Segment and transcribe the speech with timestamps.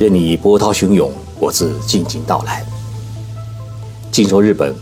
[0.00, 2.64] 任你波涛汹涌，我自静静到来。
[4.10, 4.74] 静说日本，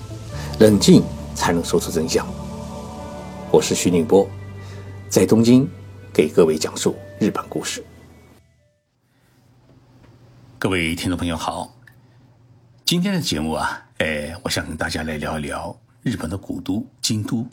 [0.60, 1.02] 冷静
[1.34, 2.24] 才能说出真相。
[3.50, 4.30] 我是徐宁波，
[5.08, 5.68] 在东京
[6.14, 7.84] 给各位讲述日本故事。
[10.56, 11.74] 各位听众朋友好，
[12.84, 17.44] 今天的节目啊，哎，我想跟大家来聊一聊日本的古都京都。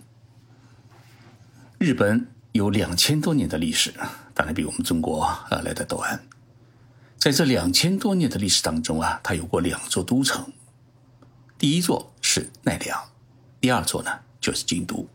[1.80, 3.92] 日本有两千多年的历史，
[4.36, 6.22] 当然比我们中国呃来的短。
[7.18, 10.54] 在这两千多年的历史当中啊，它有过两座都城，
[11.58, 13.10] 第一座是奈良，
[13.60, 15.08] 第二座呢就是京都。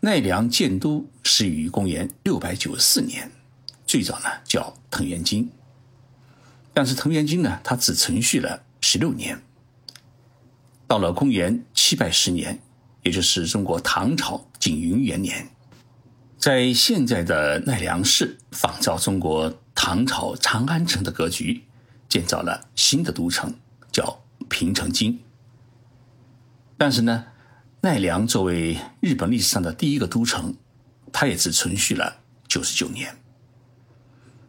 [0.00, 3.30] 奈良建都始于公元六百九十四年，
[3.86, 5.50] 最早呢叫藤原京，
[6.72, 9.42] 但是藤原京呢，它只存续了十六年。
[10.86, 12.58] 到了公元七百十年，
[13.02, 15.50] 也就是中国唐朝景云元年，
[16.38, 19.54] 在现在的奈良市仿照中国。
[19.74, 21.64] 唐朝长安城的格局，
[22.08, 23.54] 建造了新的都城，
[23.92, 25.20] 叫平城京。
[26.78, 27.26] 但是呢，
[27.80, 30.54] 奈良作为日本历史上的第一个都城，
[31.12, 33.16] 它也只存续了九十九年。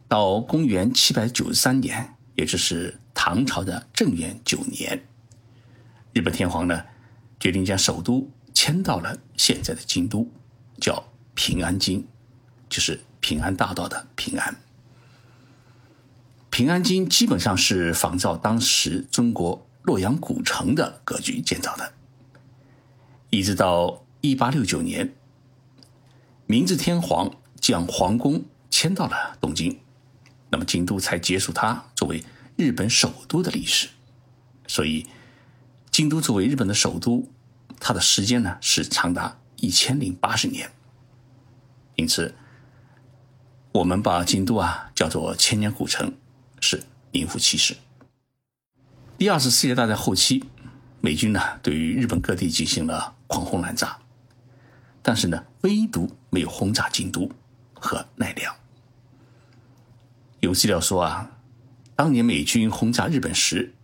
[0.07, 5.07] 到公元七百九十三年，也就是唐朝的正元九年，
[6.13, 6.83] 日本天皇呢
[7.39, 10.31] 决定将首都迁到了现在的京都，
[10.79, 12.05] 叫平安京，
[12.69, 14.55] 就是平安大道的平安。
[16.55, 21.91] 平安京基本上是仿照当时中国洛阳古城的格局建造的，
[23.29, 25.13] 一直到一八六九年，
[26.45, 29.77] 明治天皇将皇宫迁到了东京，
[30.49, 32.23] 那么京都才结束它作为
[32.55, 33.89] 日本首都的历史。
[34.65, 35.05] 所以，
[35.91, 37.27] 京都作为日本的首都，
[37.81, 40.71] 它的时间呢是长达一千零八十年。
[41.97, 42.33] 因此，
[43.73, 46.13] 我们把京都啊叫做千年古城。
[46.66, 47.75] 是名副其实。
[49.19, 50.44] 第二次世界大战后期，
[51.00, 53.95] 美军呢对于日本各地进行了狂轰滥炸，
[55.03, 57.29] 但是呢，唯独没有轰炸京都
[57.75, 58.56] 和奈良。
[60.39, 61.38] 有资料说啊，
[61.95, 63.75] 当年美军轰炸日本时，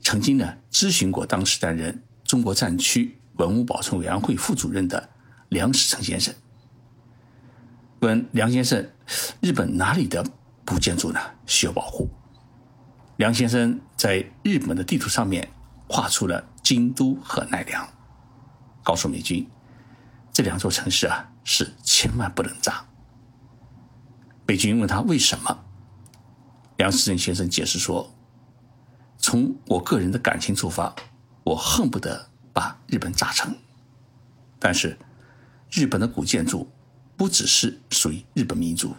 [0.00, 5.08] 曾经呢咨询过当时担任中国战区文物保存委员会副主任的
[5.50, 6.34] 梁实成先生，
[8.00, 8.90] 问梁先生，
[9.40, 10.26] 日本哪里的？
[10.66, 12.10] 古建筑呢需要保护。
[13.18, 15.48] 梁先生在日本的地图上面
[15.88, 17.88] 画出了京都和奈良，
[18.84, 19.44] 告诉美军
[20.32, 22.86] 这两座城市啊是千万不能炸。
[24.46, 25.64] 美军问他为什么，
[26.76, 28.08] 梁思成先生解释说
[29.18, 30.94] ：“从我个人的感情出发，
[31.42, 33.52] 我恨不得把日本炸成。
[34.60, 34.96] 但是
[35.72, 36.70] 日本的古建筑
[37.16, 38.94] 不只是属于日本民族，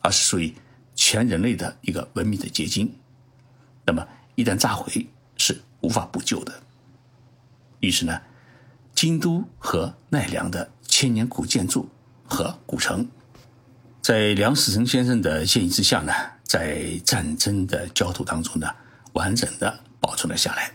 [0.00, 0.54] 而是属于。”
[0.94, 2.94] 全人类的一个文明的结晶，
[3.84, 6.62] 那么一旦炸毁是无法补救的。
[7.80, 8.20] 于是呢，
[8.94, 11.88] 京都和奈良的千年古建筑
[12.24, 13.08] 和古城，
[14.00, 16.12] 在梁思成先生的建议之下呢，
[16.44, 18.68] 在战争的焦土当中呢，
[19.14, 20.72] 完整的保存了下来。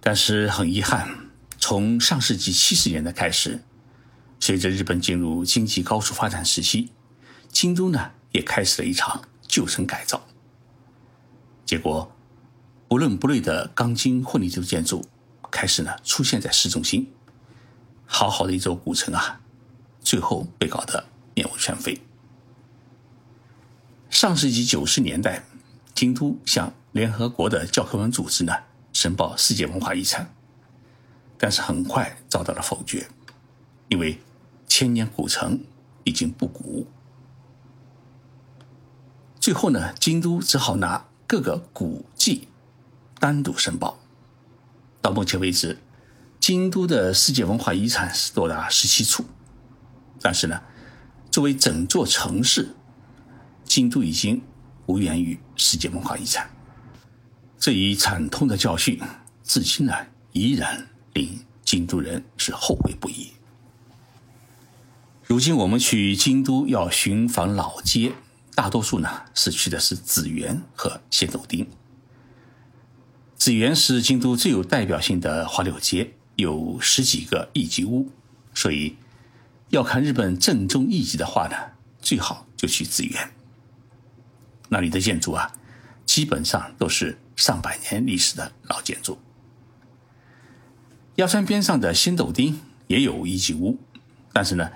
[0.00, 1.08] 但是很遗憾，
[1.58, 3.62] 从上世纪七十年代开始，
[4.38, 6.90] 随着日本进入经济高速发展时期，
[7.50, 8.12] 京都呢。
[8.32, 10.24] 也开始了一场旧城改造，
[11.70, 12.10] 结果
[12.88, 15.06] 不伦不类的钢筋混凝土建筑
[15.52, 17.12] 开始呢出现在市中心，
[18.04, 19.40] 好好的一座古城啊，
[20.00, 22.00] 最后被搞得面目全非。
[24.08, 25.44] 上世纪九十年代，
[25.94, 28.52] 京都向联合国的教科文组织呢
[28.92, 30.34] 申报世界文化遗产，
[31.38, 33.08] 但是很快遭到了否决，
[33.86, 34.18] 因为
[34.66, 35.62] 千年古城
[36.02, 36.88] 已经不古。
[39.38, 42.48] 最后呢，京都只好拿各个古迹
[43.20, 44.00] 单独申报。
[45.00, 45.78] 到目前为止，
[46.40, 49.24] 京都的世界文化遗产是多达十七处，
[50.20, 50.60] 但是呢，
[51.30, 52.74] 作为整座城市，
[53.62, 54.42] 京都已经
[54.86, 56.50] 无缘于世界文化遗产。
[57.60, 59.00] 这一惨痛的教训，
[59.44, 59.94] 至今呢
[60.32, 63.28] 依然令京都人是后悔不已。
[65.24, 68.14] 如今我们去京都要寻访老街。
[68.54, 71.66] 大多数呢是去的是紫园和仙斗町。
[73.36, 78.10] 紫园是京都最有代表性的花柳街，有十几个艺伎屋，
[78.54, 78.96] 所以
[79.70, 81.56] 要看日本正宗艺伎的话呢，
[82.02, 83.30] 最好就去紫园。
[84.68, 85.50] 那里的建筑啊，
[86.04, 89.18] 基本上都是上百年历史的老建筑。
[91.16, 93.78] 鸭川边上的仙斗町也有艺伎屋，
[94.32, 94.70] 但是呢，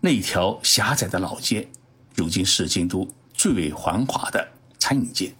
[0.00, 1.68] 那条狭窄的老街。
[2.18, 5.32] 如今是京都最为繁华的餐饮街。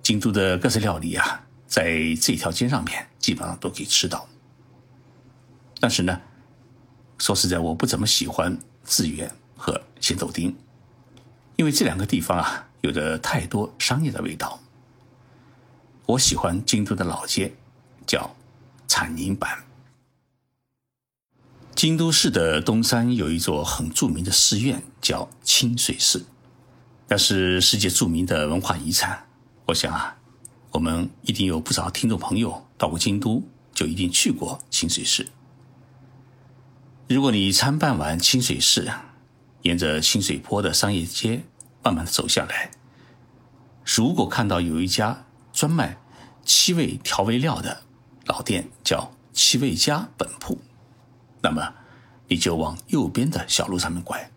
[0.00, 4.28] 京都的各式料理啊，在这条街上面基本上都可以吃到。
[5.80, 6.20] 但是呢，
[7.18, 10.54] 说实在，我不怎么喜欢志远和仙豆町，
[11.56, 14.60] 因为这两个地方啊，有着太多商业的味道。
[16.06, 17.52] 我喜欢京都的老街，
[18.06, 18.36] 叫
[18.86, 19.58] 产宁坂。
[21.76, 26.24] 京都市的东山有一座很著名的寺院，叫清水寺，
[27.06, 29.26] 那是世界著名的文化遗产。
[29.66, 30.16] 我想啊，
[30.70, 33.42] 我们一定有不少听众朋友到过京都，
[33.74, 35.26] 就一定去过清水寺。
[37.08, 38.90] 如果你参拜完清水寺，
[39.60, 41.42] 沿着清水坡的商业街
[41.82, 42.70] 慢慢的走下来，
[43.84, 45.98] 如果看到有一家专卖
[46.42, 47.82] 七味调味料的
[48.24, 50.58] 老店，叫七味家本铺，
[51.46, 51.72] 那么
[52.26, 54.28] 你就往右边的小路上面拐，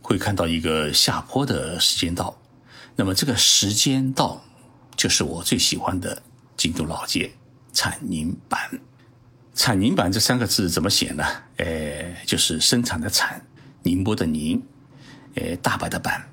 [0.00, 2.38] 会看到一个下坡的时间道。
[2.94, 4.40] 那么这个时间道
[4.96, 6.22] 就是我最喜欢的
[6.56, 7.32] 京都老街
[7.72, 8.60] 产宁坂。
[9.52, 11.24] 产宁坂这三个字怎么写呢？
[11.56, 13.44] 呃，就是生产的产，
[13.82, 14.62] 宁波的宁，
[15.34, 16.24] 呃，大白的白。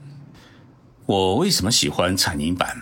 [1.07, 2.80] 我为什么喜欢产宁坂？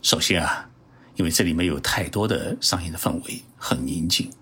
[0.00, 0.70] 首先啊，
[1.16, 4.32] 因为这里没有太多的商业的氛围，很宁静。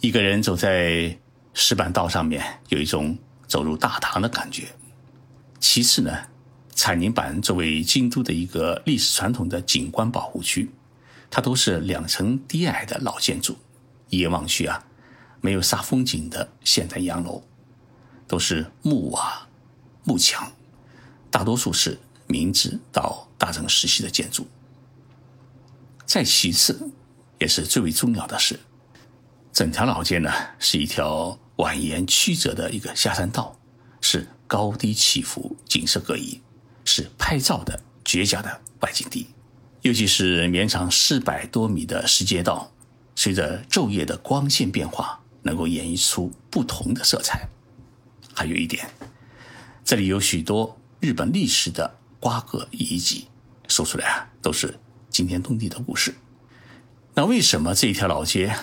[0.00, 1.18] 一个人走在
[1.54, 3.16] 石板道上面，有一种
[3.46, 4.68] 走入大唐的感觉。
[5.58, 6.12] 其次呢，
[6.74, 10.70] 彩宁板作为京都的一个历史传统的景观保护区，
[11.30, 13.56] 它都是两层低矮的老建筑。
[14.10, 14.84] 一眼望去啊，
[15.40, 17.42] 没有煞风景的现代洋楼，
[18.28, 19.48] 都是木瓦、
[20.04, 20.52] 木墙，
[21.30, 24.46] 大多数是明治到大正时期的建筑。
[26.04, 26.90] 再其次，
[27.40, 28.60] 也是最为重要的是，
[29.56, 33.58] 整条老街呢是一条蜿蜒曲折的一个下山道，
[34.02, 36.38] 是高低起伏、景色各异，
[36.84, 39.28] 是拍照的绝佳的外景地。
[39.80, 42.70] 尤其是绵长四百多米的石阶道。
[43.14, 47.48] 随着昼夜的光线变化，能够演绎出不同的色彩。
[48.34, 48.86] 还有一点，
[49.82, 53.28] 这里有许多日本历史的瓜葛遗迹，
[53.68, 56.14] 说出来啊都是惊天动地的故事。
[57.14, 58.54] 那为什么这一条老街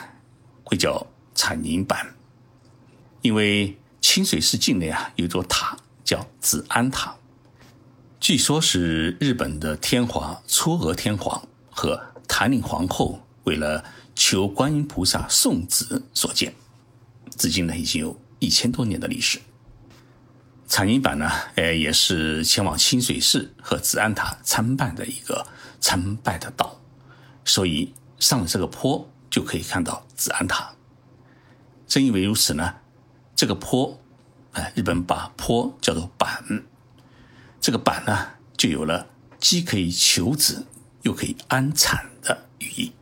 [0.63, 1.06] 会叫
[1.36, 2.13] 产宁坂？
[3.21, 7.15] 因为清水寺境内啊有座塔叫紫安塔，
[8.19, 13.83] 据说是日本的天皇嵯峨天皇和坛令皇后为了
[14.13, 16.54] 求观音菩萨送子所建，
[17.38, 19.39] 至今呢已经有一千多年的历史。
[20.68, 25.45] 产宁坂呢，呃，也是前往清水寺和紫安塔参拜的一个
[25.80, 26.80] 参拜的道，
[27.45, 30.75] 所以上了这个坡就可以看到紫安塔。
[31.88, 32.75] 正因为如此呢，
[33.35, 34.00] 这个坡，
[34.51, 36.62] 哎，日本把坡叫做坂，
[37.59, 39.07] 这个坂呢就有了
[39.39, 40.68] 既可以求子
[41.01, 42.94] 又可以安产的寓意。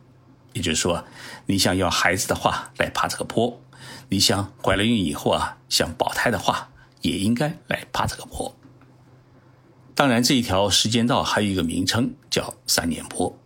[0.54, 1.04] 也就是说，
[1.44, 3.60] 你想要孩子的话，来爬这个坡；
[4.08, 6.70] 你想怀了孕以后啊，想保胎的话，
[7.02, 8.56] 也应该来爬这个坡。
[9.94, 13.38] 当然，这一条时间道还有一个名称叫三年坡。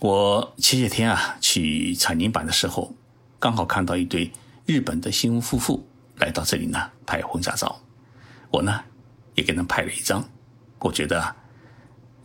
[0.00, 2.94] 我前些天啊去产宁坂的时候，
[3.38, 4.30] 刚好看到一对
[4.64, 7.80] 日本的新婚夫妇来到这里呢拍婚纱照，
[8.50, 8.80] 我呢
[9.34, 10.24] 也给他们拍了一张。
[10.78, 11.34] 我觉得，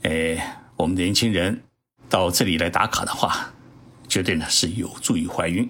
[0.03, 1.61] 哎，我们年轻人。
[2.09, 3.51] 到这里来打卡的话，
[4.07, 5.67] 绝对呢是有助于怀孕，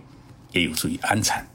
[0.52, 1.48] 也有助于安产。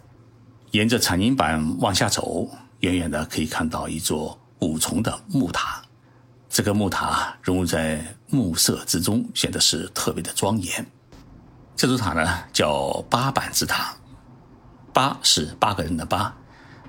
[0.70, 2.48] 沿着产宁坂往下走，
[2.80, 5.82] 远远的可以看到一座五重的木塔。
[6.48, 10.86] 这个木塔融入在暮色之中，显得是特别的庄严。
[11.76, 13.94] 这座塔呢叫八坂之塔，
[14.92, 16.34] 八是八个人的八，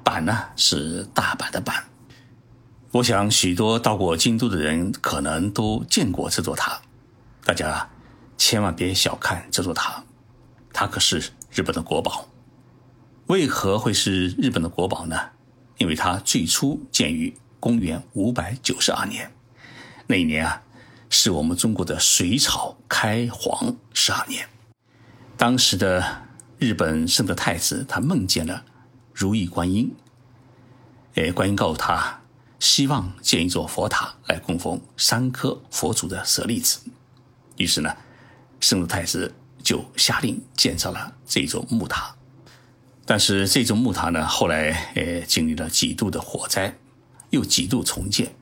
[0.03, 1.73] 坂呢是大阪的阪。
[2.91, 6.81] 我想许多到过京都的人可能都见过这座塔。
[7.45, 7.87] 大家
[8.37, 10.03] 千万别小看这座塔，
[10.73, 12.27] 它可是日本的国宝。
[13.27, 15.15] 为何会是日本的国宝呢？
[15.77, 19.31] 因为它最初建于公元五百九十二年，
[20.11, 20.63] 那一年啊，
[21.07, 24.49] 是我们中国的隋朝开皇十二年。
[25.37, 26.23] 当时的
[26.57, 28.65] 日本圣德太子他梦见了
[29.13, 29.93] 如意观音，
[31.13, 32.21] 哎，观音告诉他，
[32.59, 36.79] 希望建一座佛塔来供奉三颗佛祖的舍利子。
[37.57, 37.95] 于是呢，
[38.59, 42.15] 圣德太子就下令建造了这座木塔。
[43.05, 46.75] 但是这座木塔呢，后来呃经历了几度的火灾，
[47.29, 48.33] 又几度重建。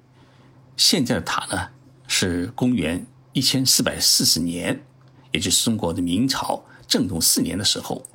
[0.77, 1.69] 现在的塔呢，
[2.07, 4.79] 是公元一千四百四十年，
[5.31, 8.05] 也就是中国的明朝正统四年的时候，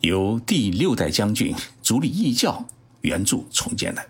[0.00, 2.66] 由第六代将军足利义教
[3.02, 4.02] 援助重建的。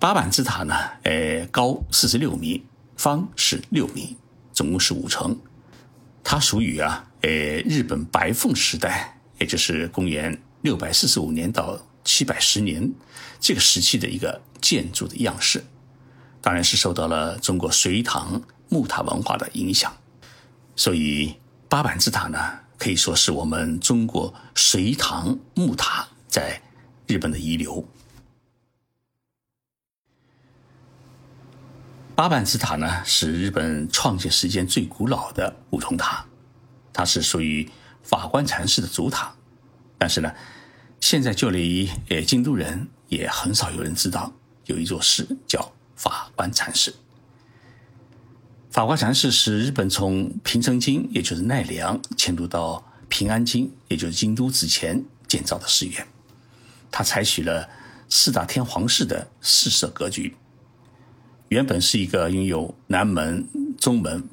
[0.00, 0.74] 八坂之塔呢，
[1.04, 2.64] 呃，高四十六米，
[2.96, 4.16] 方是六米，
[4.52, 5.38] 总共是五层。
[6.24, 12.92] 它属于啊，呃，日本白凤时代，也就是公元六百四十五年到七百十年
[13.38, 15.62] 这个时期的一个建筑的样式，
[16.42, 19.92] 当然是受到了中国隋唐木塔文化的影响。
[20.76, 21.34] 所以
[21.68, 22.38] 八坂之塔呢，
[22.78, 26.60] 可以说是我们中国隋唐木塔在
[27.06, 27.86] 日本的遗留。
[32.14, 36.24] 八坂之塔呢，是日本创建时间最古老的五重塔，
[36.92, 37.70] 它是属于
[38.02, 39.34] 法官禅师的主塔。
[39.98, 40.32] 但是呢，
[41.00, 44.32] 现在就连呃京都人也很少有人知道
[44.66, 46.94] 有一座寺叫法官禅寺。
[48.70, 56.06] 法官禅寺是日本从平城京，也就是奈良迁都到平安京，也就是京都之前建造的寺院。
[56.90, 57.68] 它采取了
[58.08, 60.34] 四大天皇式的四色格局。
[61.48, 63.46] 原本是一个拥有南门、
[63.78, 64.26] 中门、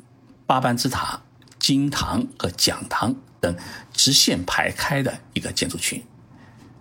[0.45, 1.21] 八幡之塔、
[1.59, 3.53] 金堂和讲堂等
[3.91, 6.01] 直线排开的一个建筑群，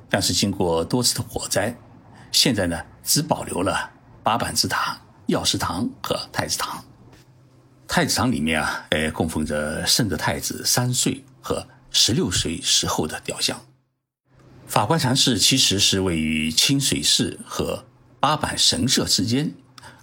[0.08, 1.76] 但是经过多次的火灾，
[2.30, 3.90] 现在呢只保留了
[4.26, 6.84] 八幡之塔、药师堂和太子堂。
[7.86, 13.64] 太子堂里面啊，呃，供奉着圣德太子三岁和十六岁时候的雕像。
[14.66, 17.84] 法官禅寺其实是位于清水寺和
[18.18, 19.54] 八坂神社之间。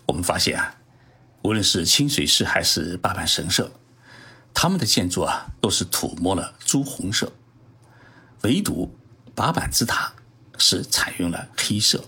[0.06, 0.78] 我们发现啊，
[1.42, 3.74] 无论是清水寺还是八坂神社，
[4.54, 7.34] 他们的建筑啊都是涂抹了朱红色，
[8.44, 8.98] 唯独
[9.36, 10.14] 八坂之塔
[10.58, 12.06] 是采用了黑色。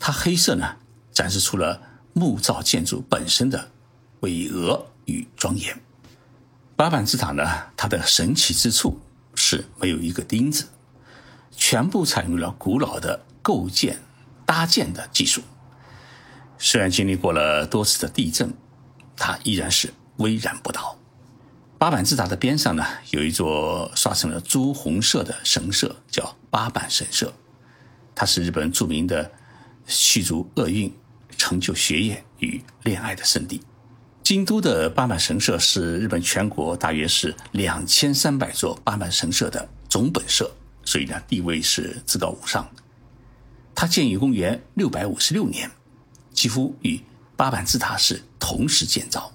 [0.00, 0.76] 它黑色呢，
[1.14, 1.80] 展示出了
[2.12, 3.70] 木造建筑本身的
[4.20, 5.80] 巍峨与庄严。
[6.76, 7.42] 八坂之塔呢，
[7.76, 9.00] 它的神奇之处
[9.34, 10.66] 是没有一个钉子，
[11.56, 14.00] 全部采用了古老的构建
[14.44, 15.40] 搭建的技术。
[16.58, 18.52] 虽然经历过了多次的地震，
[19.16, 20.98] 它依然是巍然不倒。
[21.78, 27.32] 八坂之塔的边上呢，有一座刷成了朱红色的神社，叫八坂神社。
[28.14, 29.30] 它是日本著名的
[29.86, 30.92] 驱逐厄运、
[31.44, 33.60] 成就学业与恋爱的圣地。
[34.22, 40.50] 京都的八坂神社是日本全国大约是两千三百座八坂神社的总本社，
[40.86, 42.66] 所以呢，地位是至高无上。
[43.74, 45.70] 它建于公元六百五十六年。
[46.32, 46.98] 几乎与
[47.36, 49.30] 八坂之塔是同时建造。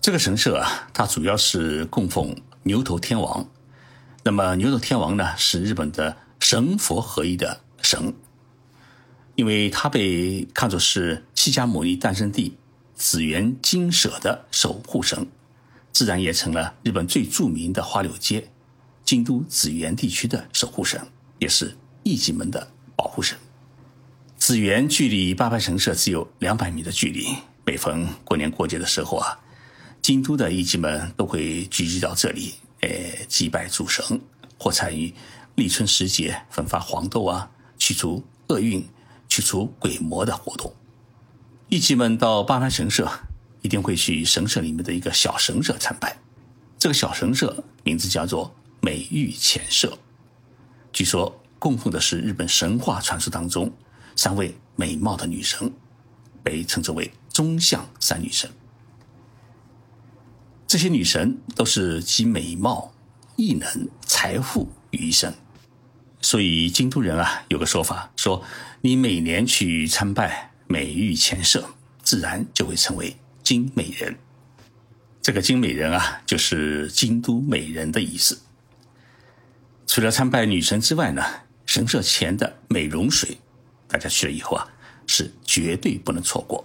[0.00, 3.44] 这个神社啊，它主要是供奉牛头天王。
[4.22, 8.14] 那么牛头天王呢，是日本的神佛合一的神，
[9.38, 12.56] 因为他被看作是释迦牟尼诞生地
[12.96, 15.28] 紫园精舍的守护神，
[15.92, 18.50] 自然也成了日本最著名的花柳街
[19.04, 21.00] 京都紫园地区的守护神，
[21.38, 23.38] 也是艺伎们的保护神。
[24.36, 27.28] 紫园距离八幡神社只有两百米的距离。
[27.64, 29.38] 每逢过年过节的时候啊，
[30.02, 32.88] 京都的艺伎们都会聚集到这里，呃，
[33.28, 34.20] 祭拜主神，
[34.58, 35.14] 或参与
[35.54, 38.84] 立春时节分发黄豆啊，驱除厄运、
[39.38, 40.74] 驱除鬼魔的活动。
[41.68, 43.08] 艺伎们到八幡神社，
[43.62, 46.18] 一定会去神社里面的一个小神社参拜。
[46.76, 49.96] 这个小神社名字叫做美玉浅社，
[50.92, 53.72] 据说供奉的是日本神话传说当中。
[54.16, 55.72] 三位美貌的女神，
[56.42, 58.50] 被称之为中相三女神。
[60.66, 62.92] 这些女神都是集美貌、
[63.36, 65.32] 异能、财富于一身，
[66.28, 68.44] 所以京都人啊有个说法，说
[68.82, 71.70] 你每年去参拜美玉前社，
[72.02, 74.14] 自然就会成为金美人。
[75.22, 78.42] 这个金美人啊，就是京都美人的意思。
[79.86, 81.24] 除了参拜女神之外呢，
[81.64, 83.38] 神社前的美容水。
[83.88, 84.68] 大家去了以后啊，
[85.06, 86.62] 是绝对不能错过。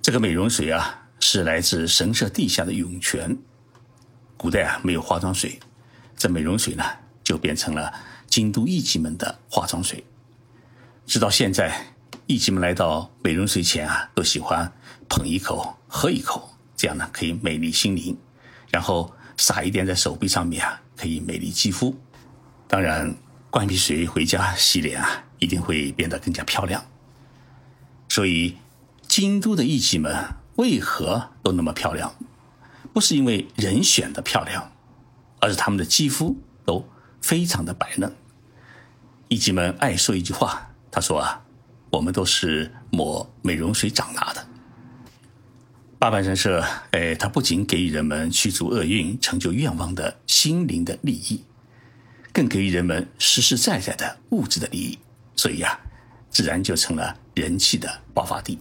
[0.00, 3.36] 这个美容水啊，是来自神社地下的涌泉。
[4.36, 5.58] 古代啊，没有化妆水，
[6.16, 6.84] 这美容水呢，
[7.24, 7.92] 就变成了
[8.30, 10.02] 京都艺伎们的化妆水。
[11.04, 11.94] 直到现在，
[12.26, 14.72] 艺伎们来到美容水前啊，都喜欢
[15.08, 18.16] 捧一口、喝一口，这样呢，可以美丽心灵。
[18.70, 21.94] 然后撒一点在手臂上面啊，可以美丽肌肤。
[22.66, 23.14] 当然，
[23.50, 25.24] 灌一瓶水回家洗脸啊。
[25.40, 26.84] 一定会变得更加漂亮。
[28.10, 28.58] 所以，
[29.08, 32.14] 京都的艺妓们为何都那么漂亮？
[32.92, 34.70] 不是因为人选的漂亮，
[35.40, 36.86] 而是他们的肌肤都
[37.22, 38.14] 非常的白嫩。
[39.30, 41.40] 艺妓们爱说一句话，他说啊
[41.88, 44.44] ：“我们都是抹美容水长大的。”
[46.00, 51.44] 八坂神社，哎，它不仅给予人们驱逐厄运、成就愿望的心灵的利益，
[52.32, 54.98] 更给予人们实实在在的物质的利益。
[55.36, 55.78] 所以呀，
[56.28, 58.58] 自然就成了人气的爆发地。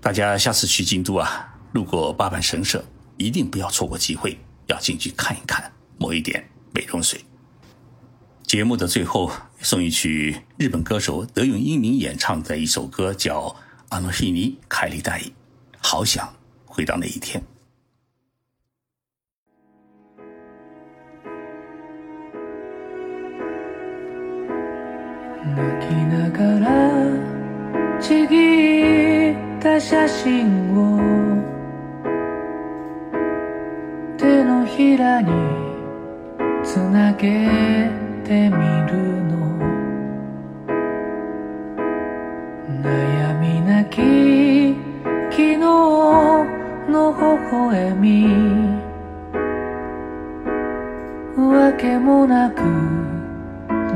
[0.00, 2.84] 大家下次去京都啊，路过八坂神社，
[3.16, 4.38] 一定不要错过机会，
[4.68, 7.20] 要进去看一看，抹一点美容水。
[8.49, 13.41] 节目的最后，送一曲日本歌手德永英明演唱的一首歌，叫《
[13.89, 15.19] 阿诺西尼凯利代》，
[15.81, 16.27] 好想
[16.65, 17.41] 回到那一天。
[25.55, 26.69] 泣きながら
[27.99, 30.99] ちぎった写真を
[34.17, 35.31] 手のひらに
[36.63, 37.89] つなげ
[38.30, 38.94] てみる
[39.24, 39.34] の。
[42.80, 43.96] 悩みなき
[45.32, 47.18] 昨日の微
[47.50, 48.08] 笑み。
[51.36, 52.62] わけもなく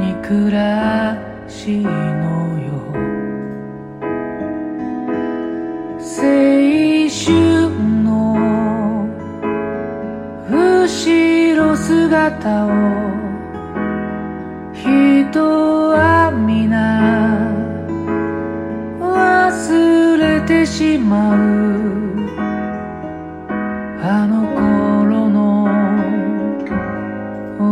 [0.01, 2.75] 憎らしいのよ。
[6.01, 6.03] 青
[7.09, 7.71] 春
[8.03, 8.09] の
[10.51, 13.24] 後ろ姿を
[15.35, 15.41] 人
[15.91, 16.79] は皆
[19.01, 21.39] 忘れてしまう。
[24.01, 25.65] あの頃の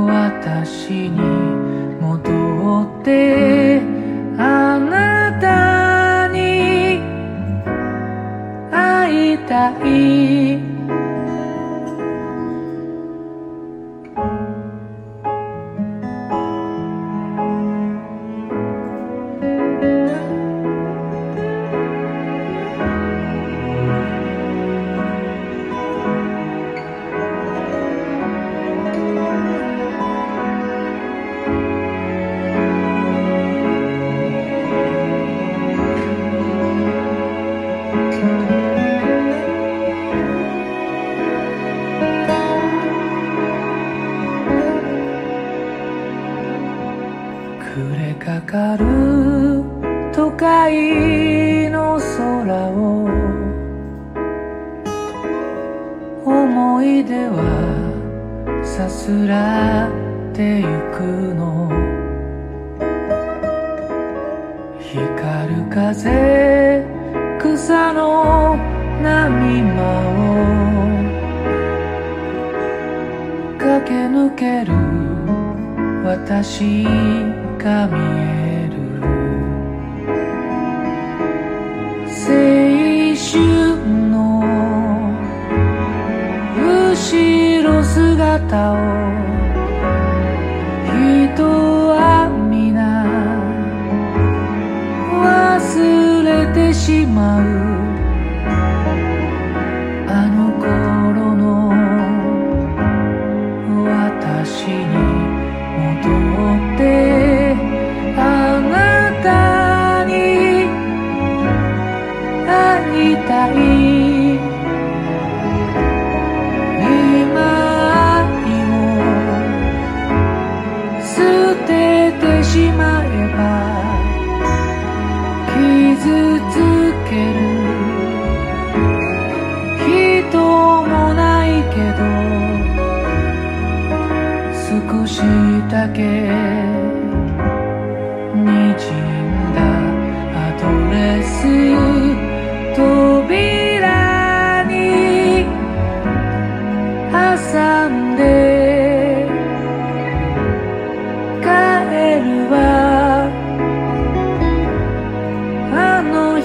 [0.08, 1.20] 私に
[2.00, 3.80] 戻って
[4.36, 6.98] あなたに
[8.72, 10.81] 会いたい。
[48.24, 49.64] かかる
[50.12, 53.08] 都会の空を
[56.24, 57.42] 思い出は
[58.62, 59.92] さすらっ
[60.32, 61.02] てゆく
[61.34, 61.68] の。
[64.78, 66.86] 光る風
[67.40, 68.56] 草の
[69.02, 69.82] 波間
[70.14, 70.38] を
[73.58, 74.72] 駆け抜ける
[76.04, 77.41] 私。
[77.62, 78.72] が見える。
[82.10, 83.30] 青春
[84.10, 84.42] の
[86.90, 89.21] 後ろ姿を。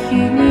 [0.10, 0.47] あの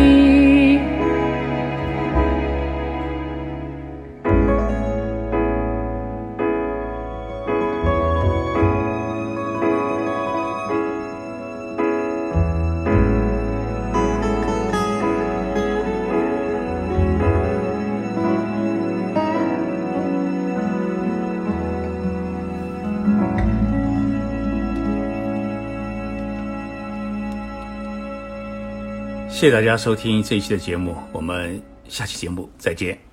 [29.37, 33.06] 谢谢大家收听这一期的节目，我们下期节目再见。